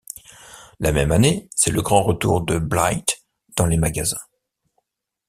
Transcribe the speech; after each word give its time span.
La 0.79 0.91
même 0.91 1.11
année, 1.11 1.47
c’est 1.53 1.69
le 1.69 1.83
grand 1.83 2.01
retour 2.01 2.41
de 2.41 2.57
Blythe 2.57 3.21
dans 3.55 3.67
les 3.67 3.77
magasins. 3.77 4.17